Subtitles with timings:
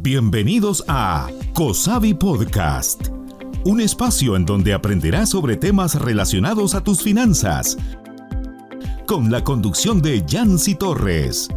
[0.00, 3.08] Bienvenidos a COSAVI Podcast,
[3.64, 7.76] un espacio en donde aprenderás sobre temas relacionados a tus finanzas,
[9.08, 11.48] con la conducción de Yancy Torres.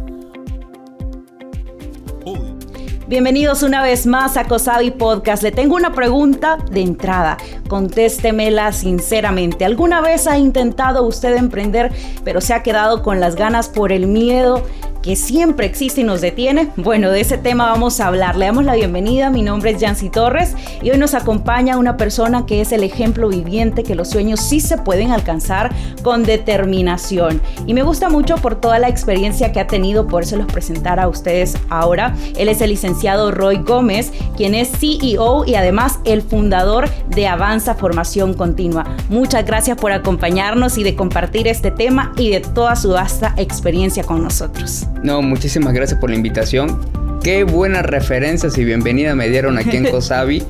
[3.06, 5.44] Bienvenidos una vez más a COSAVI Podcast.
[5.44, 7.36] Le tengo una pregunta de entrada.
[7.68, 9.64] Contéstemela sinceramente.
[9.64, 11.92] ¿Alguna vez ha intentado usted emprender,
[12.24, 14.64] pero se ha quedado con las ganas por el miedo?
[15.02, 16.70] Que siempre existe y nos detiene?
[16.76, 18.36] Bueno, de ese tema vamos a hablar.
[18.36, 19.30] Le damos la bienvenida.
[19.30, 23.28] Mi nombre es Yancy Torres y hoy nos acompaña una persona que es el ejemplo
[23.28, 27.42] viviente que los sueños sí se pueden alcanzar con determinación.
[27.66, 31.00] Y me gusta mucho por toda la experiencia que ha tenido, por eso los presentar
[31.00, 32.14] a ustedes ahora.
[32.36, 37.74] Él es el licenciado Roy Gómez, quien es CEO y además el fundador de Avanza
[37.74, 38.84] Formación Continua.
[39.08, 44.04] Muchas gracias por acompañarnos y de compartir este tema y de toda su vasta experiencia
[44.04, 44.86] con nosotros.
[45.02, 46.78] No, muchísimas gracias por la invitación.
[47.24, 50.44] Qué buenas referencias y bienvenida me dieron aquí en Cosavi.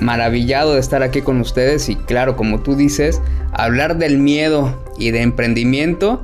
[0.00, 5.10] Maravillado de estar aquí con ustedes y claro, como tú dices, hablar del miedo y
[5.10, 6.22] de emprendimiento,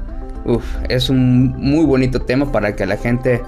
[0.88, 3.42] es un muy bonito tema para que la gente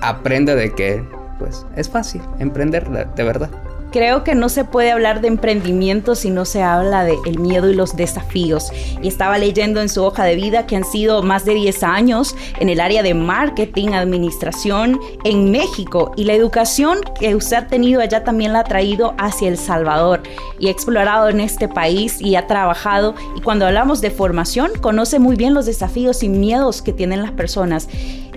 [0.00, 1.04] aprenda de que
[1.38, 3.50] pues es fácil emprender de verdad.
[3.94, 7.70] Creo que no se puede hablar de emprendimiento si no se habla de el miedo
[7.70, 8.72] y los desafíos.
[9.00, 12.34] Y estaba leyendo en su hoja de vida que han sido más de 10 años
[12.58, 18.00] en el área de marketing, administración en México y la educación que usted ha tenido
[18.00, 20.24] allá también la ha traído hacia El Salvador
[20.58, 23.14] y ha explorado en este país y ha trabajado.
[23.36, 27.30] Y cuando hablamos de formación, conoce muy bien los desafíos y miedos que tienen las
[27.30, 27.88] personas.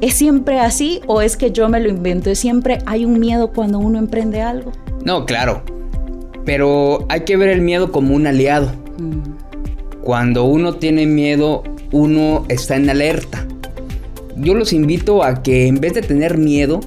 [0.02, 2.30] ¿Es siempre así o es que yo me lo invento?
[2.30, 4.72] ¿Es siempre hay un miedo cuando uno emprende algo?
[5.08, 5.64] No, claro.
[6.44, 8.74] Pero hay que ver el miedo como un aliado.
[9.00, 10.02] Mm.
[10.02, 13.48] Cuando uno tiene miedo, uno está en alerta.
[14.36, 16.82] Yo los invito a que en vez de tener miedo,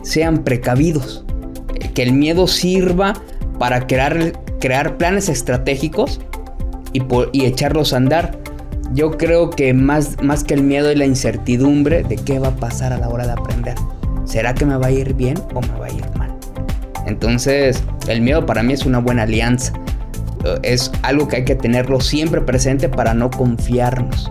[0.00, 1.26] sean precavidos.
[1.92, 3.22] Que el miedo sirva
[3.58, 6.22] para crear, crear planes estratégicos
[6.94, 8.38] y, y, echarlos a andar.
[8.94, 12.56] Yo creo que más, más que el miedo es la incertidumbre de qué va a
[12.56, 13.74] pasar a la hora de aprender.
[14.24, 16.07] ¿Será que me va a ir bien o me va a ir?
[17.08, 19.72] Entonces, el miedo para mí es una buena alianza.
[20.44, 24.30] Eh, es algo que hay que tenerlo siempre presente para no confiarnos.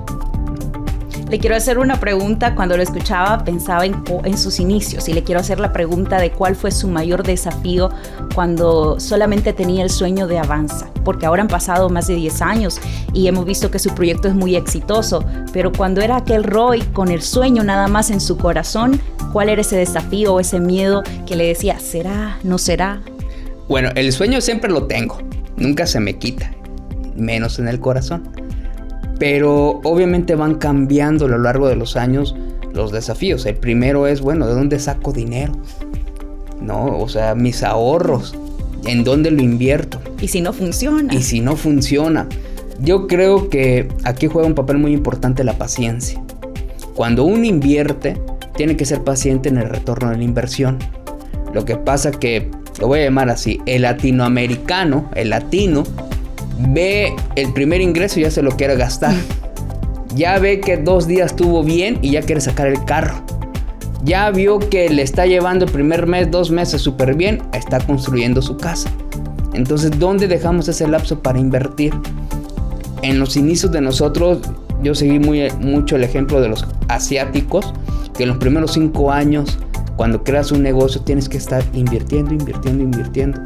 [1.30, 2.56] Le quiero hacer una pregunta.
[2.56, 6.56] Cuando lo escuchaba pensaba en, sus inicios y le quiero hacer la pregunta de cuál
[6.56, 7.90] fue su mayor desafío
[8.34, 10.90] cuando solamente tenía el sueño de Avanza.
[11.04, 12.80] Porque ahora han pasado más de 10 años
[13.14, 15.26] y hemos visto que su proyecto es muy exitoso.
[15.52, 19.02] Pero cuando era aquel Roy con el sueño nada más en su corazón,
[19.34, 22.38] ¿cuál era ese desafío o ese miedo que le decía, ¿será?
[22.44, 23.02] ¿No será?
[23.68, 25.18] Bueno, el sueño siempre lo tengo.
[25.58, 26.52] Nunca se me quita.
[27.18, 28.47] Menos en el corazón
[29.20, 32.36] pero obviamente van cambiando a lo largo de los años
[32.74, 33.46] los desafíos.
[33.46, 35.54] El primero es, bueno, ¿de dónde saco dinero?
[36.62, 36.98] ¿No?
[37.00, 38.36] O sea, mis ahorros,
[38.86, 40.00] ¿en dónde lo invierto?
[40.22, 41.14] ¿Y si no funciona?
[41.14, 42.28] Y si no funciona.
[42.80, 46.22] Yo creo que aquí juega un papel muy importante la paciencia.
[46.94, 48.20] Cuando uno invierte,
[48.56, 50.78] tiene que ser paciente en el retorno de la inversión.
[51.54, 55.84] Lo que pasa que, lo voy a llamar así, el latinoamericano, el latino,
[56.60, 59.16] ve el primer ingreso y ya se lo quiere gastar.
[60.16, 63.24] Ya ve que dos días estuvo bien y ya quiere sacar el carro.
[64.04, 68.42] Ya vio que le está llevando el primer mes, dos meses súper bien, está construyendo
[68.42, 68.90] su casa.
[69.54, 71.94] Entonces, ¿dónde dejamos ese lapso para invertir?
[73.02, 74.40] En los inicios de nosotros,
[74.82, 77.74] yo seguí muy, mucho el ejemplo de los asiáticos,
[78.16, 79.60] que en los primeros cinco años,
[79.98, 83.42] cuando creas un negocio, tienes que estar invirtiendo, invirtiendo, invirtiendo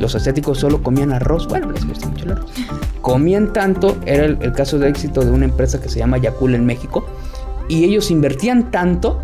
[0.00, 2.50] los asiáticos solo comían arroz, bueno, les gusta mucho el arroz.
[3.00, 6.66] Comían tanto, era el, caso de éxito de una empresa que se llama Yakul en
[6.66, 7.06] México,
[7.68, 9.20] y ellos invertían tanto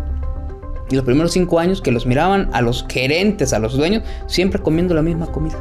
[0.89, 4.61] y los primeros cinco años que los miraban a los gerentes, a los dueños, siempre
[4.61, 5.57] comiendo la misma comida.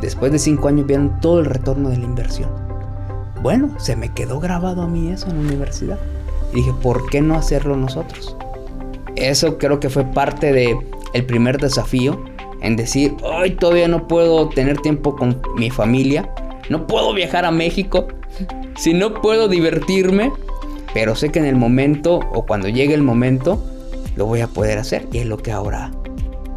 [0.00, 2.50] Después de cinco años vieron todo el retorno de la inversión.
[3.42, 5.98] Bueno, se me quedó grabado a mí eso en la universidad.
[6.52, 8.36] Y dije, ¿por qué no hacerlo nosotros?
[9.16, 10.78] Eso creo que fue parte de
[11.12, 12.22] el primer desafío
[12.60, 16.30] en decir, hoy todavía no puedo tener tiempo con mi familia,
[16.68, 18.08] no puedo viajar a México,
[18.76, 20.32] si no puedo divertirme,
[20.94, 23.62] pero sé que en el momento o cuando llegue el momento
[24.16, 25.92] lo voy a poder hacer y es lo que ahora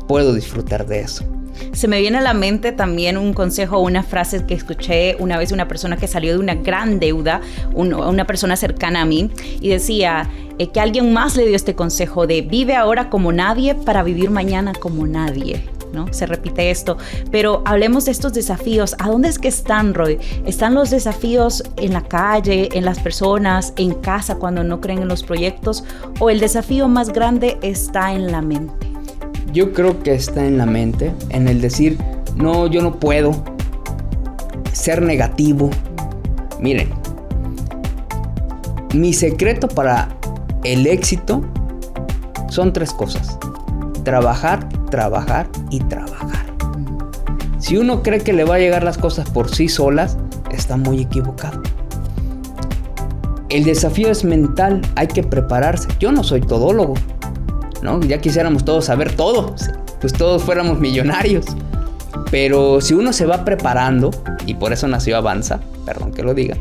[0.07, 1.25] puedo disfrutar de eso.
[1.73, 5.51] Se me viene a la mente también un consejo una frase que escuché una vez
[5.51, 7.41] una persona que salió de una gran deuda,
[7.73, 9.29] una persona cercana a mí,
[9.59, 13.75] y decía eh, que alguien más le dio este consejo de vive ahora como nadie
[13.75, 15.63] para vivir mañana como nadie.
[15.93, 16.11] ¿No?
[16.13, 16.97] Se repite esto,
[17.31, 18.95] pero hablemos de estos desafíos.
[18.99, 20.19] ¿A dónde es que están, Roy?
[20.45, 25.07] ¿Están los desafíos en la calle, en las personas, en casa cuando no creen en
[25.07, 25.83] los proyectos?
[26.19, 28.87] ¿O el desafío más grande está en la mente?
[29.51, 31.97] Yo creo que está en la mente, en el decir,
[32.35, 33.31] no, yo no puedo
[34.73, 35.69] ser negativo.
[36.59, 36.89] Miren,
[38.93, 40.09] mi secreto para
[40.63, 41.41] el éxito
[42.49, 43.37] son tres cosas.
[44.03, 46.45] Trabajar, trabajar y trabajar.
[47.59, 50.17] Si uno cree que le va a llegar las cosas por sí solas,
[50.51, 51.61] está muy equivocado.
[53.49, 55.87] El desafío es mental, hay que prepararse.
[55.99, 56.93] Yo no soy todólogo,
[57.81, 57.99] ¿no?
[58.01, 59.55] Ya quisiéramos todos saber todo,
[59.99, 61.45] pues todos fuéramos millonarios.
[62.31, 64.11] Pero si uno se va preparando,
[64.45, 66.55] y por eso nació Avanza, perdón que lo diga,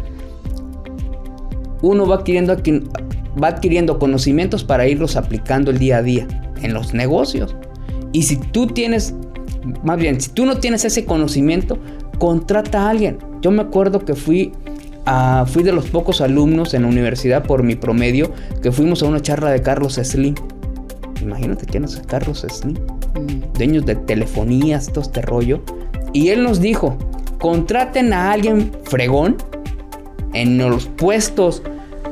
[1.82, 2.56] uno va adquiriendo,
[3.42, 6.26] va adquiriendo conocimientos para irlos aplicando el día a día
[6.62, 7.54] en los negocios.
[8.12, 9.14] Y si tú tienes,
[9.82, 11.78] más bien, si tú no tienes ese conocimiento,
[12.18, 13.18] contrata a alguien.
[13.40, 14.52] Yo me acuerdo que fui
[15.06, 18.32] a, fui de los pocos alumnos en la universidad por mi promedio
[18.62, 20.34] que fuimos a una charla de Carlos Slim.
[21.22, 22.74] Imagínate quién es Carlos Slim.
[22.74, 23.52] Mm.
[23.56, 25.62] Dueños de telefonías, todo este rollo.
[26.12, 26.96] Y él nos dijo,
[27.38, 29.36] contraten a alguien fregón
[30.34, 31.62] en los puestos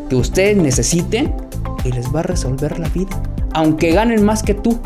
[0.09, 1.35] que ustedes necesiten
[1.85, 3.11] y les va a resolver la vida.
[3.53, 4.79] Aunque ganen más que tú.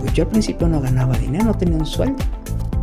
[0.00, 2.22] Pues yo al principio no ganaba dinero, no tenía un sueldo.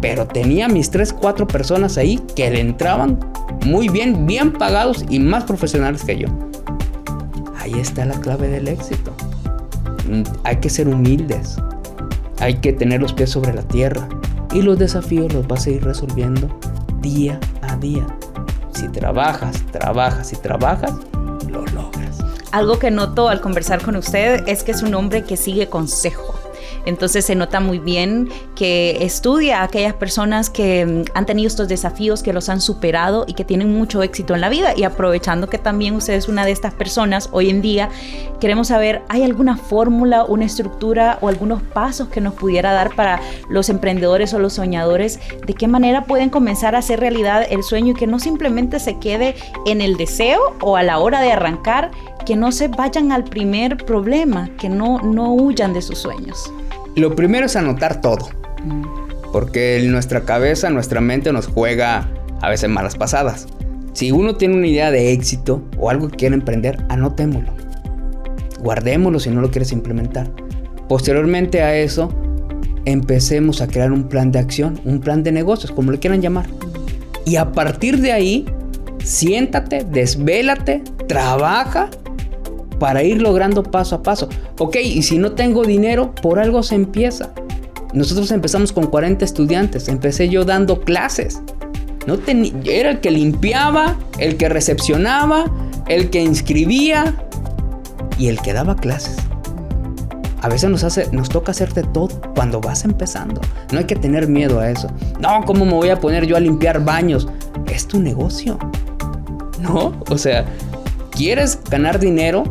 [0.02, 3.19] Pero tenía mis 3, 4 personas ahí que le entraban
[3.66, 6.28] muy bien, bien pagados y más profesionales que yo.
[7.60, 9.12] Ahí está la clave del éxito.
[10.08, 11.58] Mm, hay que ser humildes.
[12.40, 14.08] Hay que tener los pies sobre la tierra.
[14.54, 16.48] Y los desafíos los vas a ir resolviendo
[17.02, 18.06] día a día.
[18.74, 20.94] Si trabajas, trabajas y trabajas,
[21.50, 22.19] lo logras.
[22.52, 26.26] Algo que noto al conversar con usted es que es un hombre que sigue consejo.
[26.88, 31.68] Entonces se nota muy bien que estudia a aquellas personas que mm, han tenido estos
[31.68, 34.74] desafíos, que los han superado y que tienen mucho éxito en la vida.
[34.75, 37.89] Y aprovechando que también usted es una de estas personas hoy en día,
[38.39, 43.19] queremos saber, ¿hay alguna fórmula, una estructura o algunos pasos que nos pudiera dar para
[43.50, 45.19] los emprendedores o los soñadores?
[45.45, 48.98] ¿De qué manera pueden comenzar a hacer realidad el sueño y que no simplemente se
[48.98, 49.36] quede
[49.66, 51.92] en el deseo o a la hora de arrancar?
[52.28, 56.51] que no se vayan al primer problema, que no, no huyan de sus sueños.
[56.97, 58.29] Lo primero es anotar todo.
[59.31, 62.09] Porque nuestra cabeza, nuestra mente nos juega
[62.41, 63.45] a veces malas pasadas.
[63.94, 67.51] Si uno tiene una idea de éxito o algo que quiere emprender, anotémoslo.
[68.61, 70.31] Guardémoslo si no lo quieres implementar.
[70.89, 72.11] Posteriormente a eso,
[72.85, 76.47] empecemos a crear un plan de acción, un plan de negocios, como le quieran llamar.
[77.27, 78.45] Y a partir de ahí,
[79.03, 81.91] siéntate, desvélate, trabaja
[82.79, 84.29] para ir logrando paso a paso.
[84.59, 87.31] Ok, y si no tengo dinero, por algo se empieza.
[87.94, 91.41] Nosotros empezamos con 40 estudiantes, empecé yo dando clases.
[92.06, 92.18] No
[92.65, 95.45] era el que limpiaba, el que recepcionaba,
[95.88, 97.15] el que inscribía
[98.18, 99.18] y el que daba clases.
[100.41, 103.41] A veces nos, hace, nos toca hacerte todo cuando vas empezando.
[103.71, 104.89] No hay que tener miedo a eso.
[105.19, 107.27] No, ¿cómo me voy a poner yo a limpiar baños?
[107.68, 108.57] Es tu negocio.
[109.59, 109.94] ¿No?
[110.09, 110.45] O sea,
[111.12, 112.44] ¿quieres ganar dinero?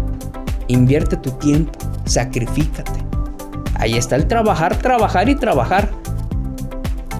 [0.68, 3.04] Invierte tu tiempo, sacrifícate.
[3.74, 5.90] Ahí está el trabajar, trabajar y trabajar.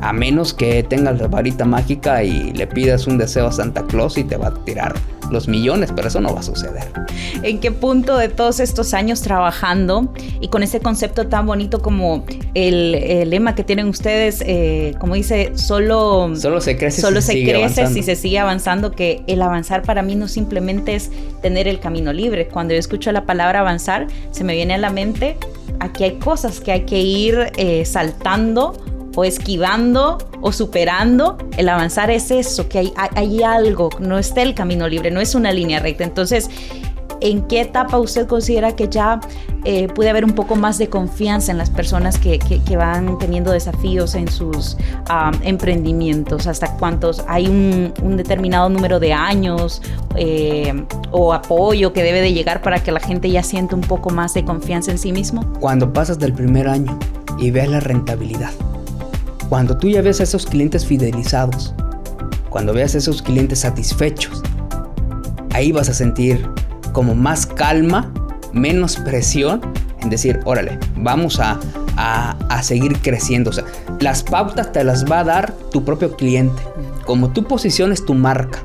[0.00, 4.18] A menos que tengas la varita mágica y le pidas un deseo a Santa Claus
[4.18, 4.94] y te va a tirar
[5.30, 6.84] los millones, pero eso no va a suceder.
[7.42, 12.24] ¿En qué punto de todos estos años trabajando y con ese concepto tan bonito como
[12.54, 17.86] el, lema que tienen ustedes, eh, como dice, solo, solo se crece, solo se, crece
[17.88, 21.10] si se sigue avanzando, que el avanzar para mí no simplemente es
[21.42, 22.48] tener el camino libre.
[22.48, 25.36] Cuando yo escucho la palabra avanzar, se me viene a la mente,
[25.80, 28.74] aquí hay cosas que hay que ir eh, saltando
[29.16, 34.54] o esquivando o superando, el avanzar es eso, que hay, hay, algo, no está el
[34.54, 36.04] camino libre, no es una línea recta.
[36.04, 36.50] Entonces,
[37.20, 39.20] ¿en qué etapa usted considera que ya
[39.64, 42.38] eh, puede haber un poco más de confianza en las personas que,
[42.76, 44.76] van teniendo desafíos en sus
[45.42, 46.46] emprendimientos?
[46.46, 47.24] ¿Hasta cuántos?
[47.26, 49.80] ¿Hay un, determinado número de años
[50.14, 54.10] eh, o apoyo que debe de llegar para que la gente ya sienta un poco
[54.10, 55.50] más de confianza en sí mismo?
[55.58, 56.98] Cuando pasas del primer año
[57.38, 58.50] y ves la rentabilidad
[59.48, 61.74] cuando tú ya ves a esos clientes fidelizados,
[62.50, 64.42] cuando veas a esos clientes satisfechos,
[65.52, 66.48] ahí vas a sentir
[66.92, 68.12] como más calma,
[68.52, 69.60] menos presión
[70.00, 71.60] en decir, órale, vamos a,
[71.96, 73.50] a, seguir creciendo.
[73.50, 73.64] O sea,
[74.00, 76.62] las pautas te las va a dar tu propio cliente.
[77.04, 78.60] Como tú posiciones tu marca,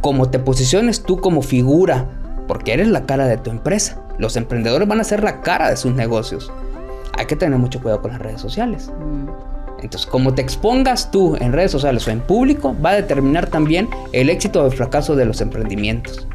[0.00, 2.06] como te posiciones tú como figura,
[2.48, 4.02] porque eres la cara de tu empresa.
[4.18, 6.52] Los emprendedores van a ser la cara de sus negocios.
[7.18, 8.90] Hay que tener mucho cuidado con las redes sociales.
[9.82, 13.88] Entonces, como te expongas tú en redes sociales o en público, va a determinar también
[14.12, 16.26] el éxito o el fracaso de los emprendimientos.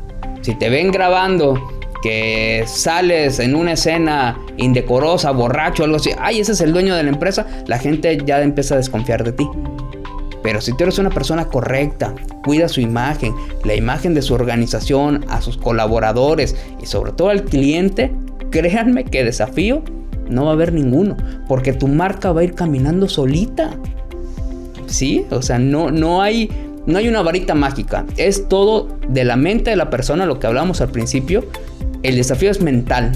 [0.41, 1.59] Si te ven grabando
[2.01, 7.03] que sales en una escena indecorosa, borracho, algo así, ay, ese es el dueño de
[7.03, 9.47] la empresa, la gente ya empieza a desconfiar de ti.
[10.43, 13.33] Pero si tú eres una persona correcta, cuida su imagen,
[13.63, 18.11] la imagen de su organización, a sus colaboradores y sobre todo al cliente,
[18.51, 19.81] créanme que desafío
[20.29, 21.17] no va a haber ninguno,
[21.47, 23.71] porque tu marca va a ir caminando solita.
[24.87, 25.25] ¿Sí?
[25.31, 26.49] O sea, no, no, hay,
[26.85, 28.05] no hay una varita mágica.
[28.17, 31.43] Es todo de la mente de la persona, lo que hablamos al principio.
[32.03, 33.11] El desafío es mental.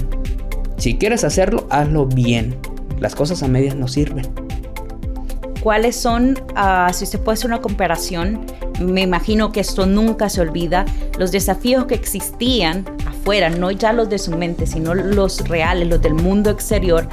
[0.76, 2.56] Si quieres hacerlo, hazlo bien.
[2.98, 4.26] Las cosas a medias no sirven.
[5.62, 8.40] ¿Cuáles son, ah, si usted puede hacer una comparación,
[8.80, 10.86] me imagino que esto nunca se olvida,
[11.18, 12.84] los desafíos que existían
[13.20, 17.06] afuera, no ya los de su mente, sino los reales, los del mundo exterior,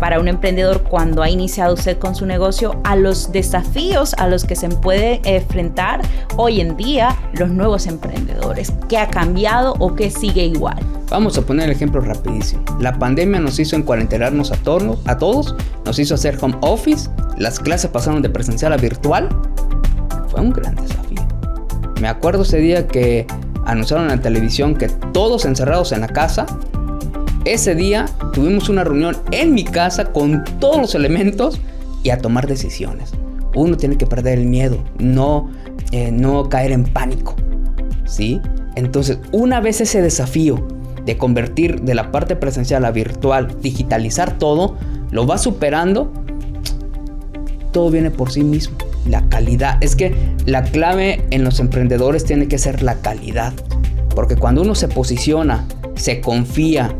[0.00, 4.44] para un emprendedor cuando ha iniciado usted con su negocio a los desafíos a los
[4.44, 6.00] que se puede enfrentar
[6.36, 8.72] hoy en día los nuevos emprendedores?
[8.88, 10.78] ¿Qué ha cambiado o qué sigue igual?
[11.08, 12.64] Vamos a poner el ejemplo rapidísimo.
[12.80, 15.54] La pandemia nos hizo encuarentenarnos a, a todos,
[15.84, 19.28] nos hizo hacer home office, las clases pasaron de presencial a virtual.
[20.28, 21.20] Fue un gran desafío.
[22.00, 23.26] Me acuerdo ese día que
[23.64, 26.46] anunciaron en la televisión que todos encerrados en la casa
[27.44, 31.60] ese día tuvimos una reunión en mi casa con todos los elementos
[32.04, 33.12] y a tomar decisiones.
[33.54, 35.50] Uno tiene que perder el miedo, no,
[35.90, 37.34] eh, no caer en pánico.
[38.04, 38.40] ¿Sí?
[38.76, 40.66] Entonces, una vez ese desafío
[41.04, 44.76] de convertir de la parte presencial a virtual, digitalizar todo,
[45.10, 46.12] lo va superando,
[47.72, 48.76] todo viene por sí mismo.
[49.06, 49.78] La calidad.
[49.80, 50.14] Es que
[50.46, 53.52] la clave en los emprendedores tiene que ser la calidad.
[54.14, 56.94] Porque cuando uno se posiciona, se confía,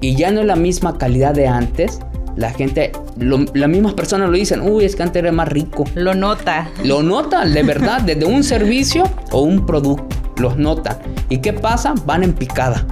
[0.00, 2.00] y ya no es la misma calidad de antes,
[2.36, 5.84] la gente, las mismas personas lo dicen, uy, es que antes era más rico.
[5.96, 6.70] Lo nota.
[6.84, 9.02] Lo nota, de verdad, desde un servicio
[9.32, 11.00] o un producto, los nota.
[11.28, 11.94] ¿Y qué pasa?
[12.06, 12.86] Van en picada.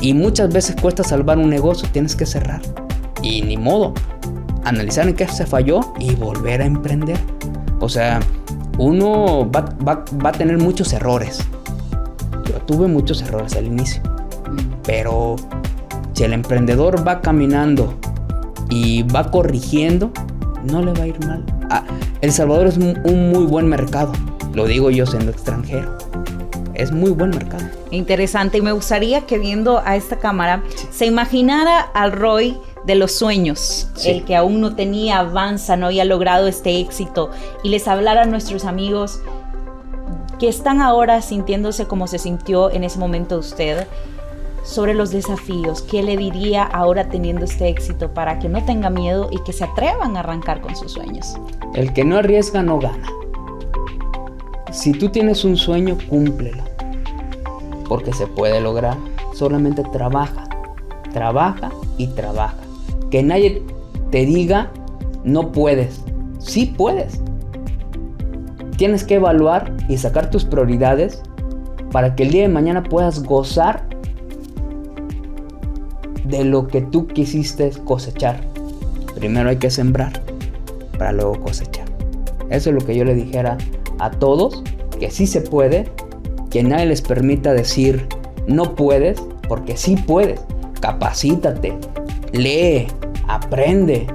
[0.00, 2.62] Y muchas veces cuesta salvar un negocio, tienes que cerrar.
[3.22, 3.92] Y ni modo,
[4.64, 7.18] analizar en qué se falló y volver a emprender.
[7.80, 8.20] O sea,
[8.78, 11.40] uno va, va a tener muchos errores.
[12.46, 14.02] Yo tuve muchos errores al inicio.
[14.84, 15.36] Pero
[16.12, 17.94] si el emprendedor va caminando
[18.68, 20.10] y va corrigiendo,
[20.64, 21.44] no le va a ir mal.
[21.70, 21.84] Ah,
[22.20, 24.12] el Salvador es un muy buen mercado,
[24.54, 25.96] lo digo yo siendo extranjero.
[26.74, 27.64] Es muy buen mercado.
[27.90, 33.12] Interesante y me gustaría que viendo a esta cámara se imaginara al Roy de los
[33.12, 37.30] sueños, el que aún no tenía avanza, no había logrado este éxito
[37.62, 39.20] y les hablara a nuestros amigos
[40.38, 43.86] que están ahora sintiéndose como se sintió en ese momento usted
[44.62, 49.28] sobre los desafíos, ¿qué le diría ahora teniendo este éxito para que no tenga miedo
[49.30, 51.36] y que se atrevan a arrancar con sus sueños?
[51.74, 53.08] El que no arriesga no gana.
[54.70, 56.62] Si tú tienes un sueño, cúmplelo.
[57.88, 58.96] Porque se puede lograr.
[59.34, 60.48] Solamente trabaja,
[61.12, 62.69] trabaja y trabaja.
[63.10, 63.62] Que nadie
[64.10, 64.70] te diga,
[65.24, 66.02] no puedes.
[66.38, 67.20] Sí puedes.
[68.76, 71.22] Tienes que evaluar y sacar tus prioridades
[71.90, 73.86] para que el día de mañana puedas gozar
[76.24, 78.40] de lo que tú quisiste cosechar.
[79.14, 80.12] Primero hay que sembrar
[80.96, 81.86] para luego cosechar.
[82.48, 83.58] Eso es lo que yo le dijera
[83.98, 84.62] a todos,
[84.98, 85.90] que sí se puede,
[86.50, 88.06] que nadie les permita decir
[88.46, 90.40] no puedes, porque sí puedes.
[90.80, 91.76] Capacítate,
[92.32, 92.86] lee,
[93.28, 94.06] aprende,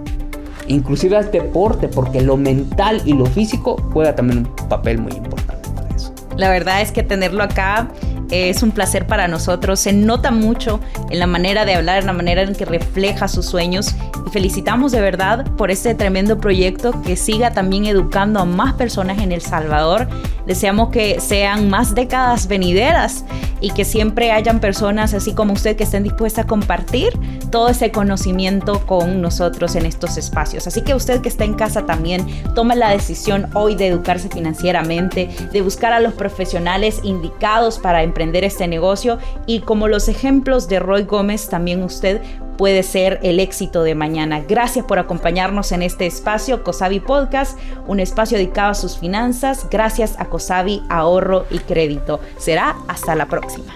[0.67, 5.69] inclusive haz deporte, porque lo mental y lo físico juega también un papel muy importante
[5.75, 6.13] para eso.
[6.38, 7.89] La verdad es que tenerlo acá
[8.31, 9.79] es un placer para nosotros.
[9.79, 10.79] Se nota mucho
[11.10, 13.95] en la manera de hablar, en la manera en que refleja sus sueños.
[14.25, 19.19] Y felicitamos de verdad por este tremendo proyecto que siga también educando a más personas
[19.19, 20.07] en El Salvador.
[20.45, 23.25] Deseamos que sean más décadas venideras
[23.61, 27.17] y que siempre hayan personas así como usted que estén dispuestas a compartir
[27.51, 30.67] todo ese conocimiento con nosotros en estos espacios.
[30.67, 35.29] Así que usted que está en casa también tome la decisión hoy de educarse financieramente,
[35.51, 40.79] de buscar a los profesionales indicados para emprender este negocio y como los ejemplos de
[40.79, 42.21] Roy Gómez, también usted
[42.57, 44.41] puede ser el éxito de mañana.
[44.47, 50.15] Gracias por acompañarnos en este espacio Cosavi Podcast, un espacio dedicado a sus finanzas, gracias
[50.19, 52.19] a Cosavi Ahorro y Crédito.
[52.37, 53.73] Será hasta la próxima.